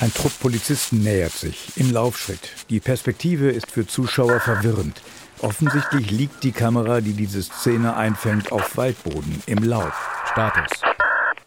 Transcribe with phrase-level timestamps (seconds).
[0.00, 2.50] Ein Trupp Polizisten nähert sich im Laufschritt.
[2.68, 5.00] Die Perspektive ist für Zuschauer verwirrend.
[5.40, 9.92] Offensichtlich liegt die Kamera, die diese Szene einfängt, auf Waldboden im Laub.
[10.32, 10.80] Status.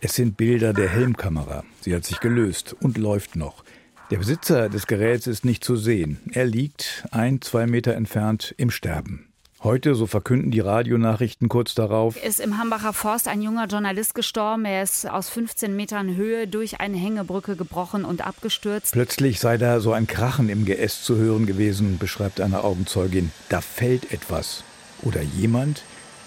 [0.00, 1.64] Es sind Bilder der Helmkamera.
[1.82, 3.62] Sie hat sich gelöst und läuft noch.
[4.10, 6.18] Der Besitzer des Geräts ist nicht zu sehen.
[6.32, 9.29] Er liegt ein, zwei Meter entfernt im Sterben.
[9.70, 14.64] Heute, so verkünden die Radionachrichten kurz darauf, ist im Hambacher Forst ein junger Journalist gestorben.
[14.64, 18.94] Er ist aus 15 Metern Höhe durch eine Hängebrücke gebrochen und abgestürzt.
[18.94, 23.30] Plötzlich sei da so ein Krachen im Geäst zu hören gewesen, beschreibt eine Augenzeugin.
[23.48, 24.64] Da fällt etwas.
[25.02, 25.84] Oder jemand?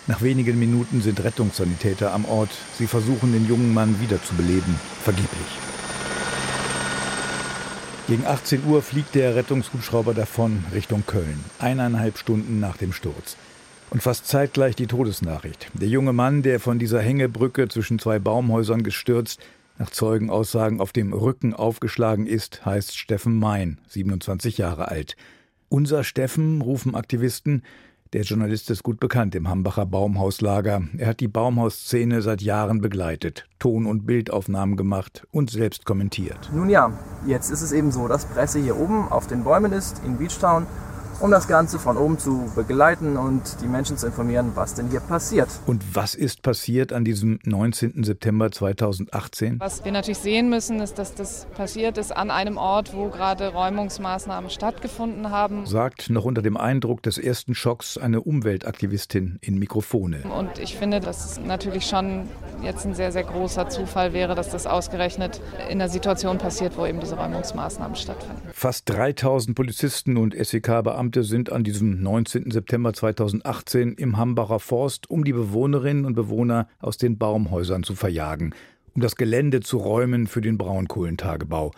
[0.08, 2.52] Nach wenigen Minuten sind Rettungssanitäter am Ort.
[2.78, 4.74] Sie versuchen, den jungen Mann wiederzubeleben.
[5.04, 5.83] Vergeblich.
[8.14, 13.38] Gegen 18 Uhr fliegt der Rettungshubschrauber davon Richtung Köln, eineinhalb Stunden nach dem Sturz.
[13.90, 15.72] Und fast zeitgleich die Todesnachricht.
[15.74, 19.40] Der junge Mann, der von dieser Hängebrücke zwischen zwei Baumhäusern gestürzt,
[19.80, 25.16] nach Zeugenaussagen auf dem Rücken aufgeschlagen ist, heißt Steffen Mein, 27 Jahre alt.
[25.68, 27.64] Unser Steffen, rufen Aktivisten,
[28.14, 30.84] der Journalist ist gut bekannt im Hambacher Baumhauslager.
[30.98, 36.52] Er hat die Baumhausszene seit Jahren begleitet, Ton- und Bildaufnahmen gemacht und selbst kommentiert.
[36.54, 36.92] Nun ja,
[37.26, 40.68] jetzt ist es eben so, dass Presse hier oben auf den Bäumen ist, in Beachtown
[41.20, 45.00] um das Ganze von oben zu begleiten und die Menschen zu informieren, was denn hier
[45.00, 45.48] passiert.
[45.66, 48.04] Und was ist passiert an diesem 19.
[48.04, 49.60] September 2018?
[49.60, 53.54] Was wir natürlich sehen müssen, ist, dass das passiert ist an einem Ort, wo gerade
[53.54, 55.66] Räumungsmaßnahmen stattgefunden haben.
[55.66, 60.24] Sagt noch unter dem Eindruck des ersten Schocks eine Umweltaktivistin in Mikrofone.
[60.38, 62.28] Und ich finde, dass es natürlich schon
[62.62, 66.86] jetzt ein sehr, sehr großer Zufall wäre, dass das ausgerechnet in der Situation passiert, wo
[66.86, 68.42] eben diese Räumungsmaßnahmen stattfinden.
[68.54, 72.50] Fast 3000 Polizisten und SEK-Beamte Beamte sind an diesem 19.
[72.50, 78.56] September 2018 im Hambacher Forst, um die Bewohnerinnen und Bewohner aus den Baumhäusern zu verjagen,
[78.96, 81.72] um das Gelände zu räumen für den Braunkohlentagebau.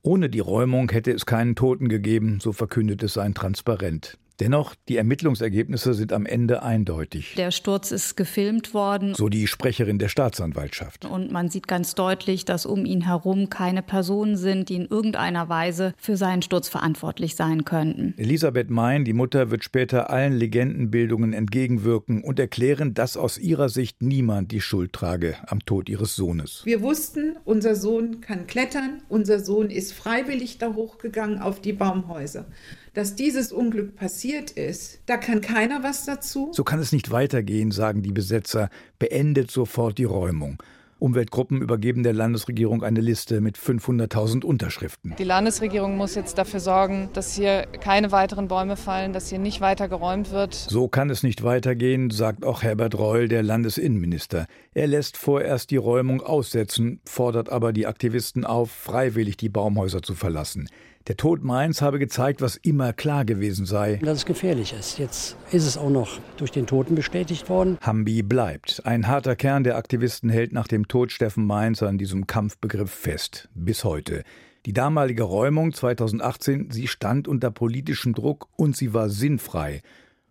[0.00, 4.16] Ohne die Räumung hätte es keinen Toten gegeben, so verkündet es ein Transparent.
[4.40, 7.34] Dennoch, die Ermittlungsergebnisse sind am Ende eindeutig.
[7.36, 9.14] Der Sturz ist gefilmt worden.
[9.14, 11.04] So die Sprecherin der Staatsanwaltschaft.
[11.04, 15.48] Und man sieht ganz deutlich, dass um ihn herum keine Personen sind, die in irgendeiner
[15.48, 18.14] Weise für seinen Sturz verantwortlich sein könnten.
[18.16, 24.02] Elisabeth Mein, die Mutter, wird später allen Legendenbildungen entgegenwirken und erklären, dass aus ihrer Sicht
[24.02, 26.62] niemand die Schuld trage am Tod ihres Sohnes.
[26.64, 32.46] Wir wussten, unser Sohn kann klettern, unser Sohn ist freiwillig da hochgegangen auf die Baumhäuser
[32.94, 36.50] dass dieses Unglück passiert ist, da kann keiner was dazu.
[36.52, 38.68] So kann es nicht weitergehen, sagen die Besetzer.
[38.98, 40.62] Beendet sofort die Räumung.
[41.02, 45.16] Umweltgruppen übergeben der Landesregierung eine Liste mit 500.000 Unterschriften.
[45.18, 49.60] Die Landesregierung muss jetzt dafür sorgen, dass hier keine weiteren Bäume fallen, dass hier nicht
[49.60, 50.54] weiter geräumt wird.
[50.54, 54.46] So kann es nicht weitergehen, sagt auch Herbert Reul, der Landesinnenminister.
[54.74, 60.14] Er lässt vorerst die Räumung aussetzen, fordert aber die Aktivisten auf, freiwillig die Baumhäuser zu
[60.14, 60.68] verlassen.
[61.08, 63.96] Der Tod Mainz habe gezeigt, was immer klar gewesen sei.
[63.96, 64.98] Dass es gefährlich ist.
[64.98, 67.76] Jetzt ist es auch noch durch den Toten bestätigt worden.
[67.80, 68.82] Hambi bleibt.
[68.86, 73.48] Ein harter Kern der Aktivisten hält nach dem Tod Steffen Mainz an diesem Kampfbegriff fest.
[73.54, 74.22] Bis heute.
[74.64, 79.82] Die damalige Räumung 2018, sie stand unter politischem Druck und sie war sinnfrei.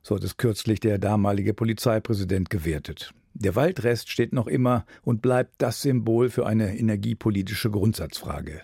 [0.04, 3.14] So hat es kürzlich der damalige Polizeipräsident gewertet.
[3.34, 8.60] Der Waldrest steht noch immer und bleibt das Symbol für eine energiepolitische Grundsatzfrage.